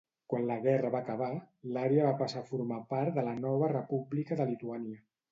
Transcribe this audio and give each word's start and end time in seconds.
Quan 0.33 0.45
la 0.51 0.55
guerra 0.61 0.89
va 0.93 1.01
acabar, 1.03 1.27
l'àrea 1.75 2.07
va 2.07 2.13
passar 2.21 2.41
a 2.41 2.47
formar 2.47 2.79
part 2.93 3.19
de 3.19 3.25
la 3.27 3.35
nova 3.43 3.69
República 3.75 4.39
de 4.41 4.49
Lituània. 4.53 4.97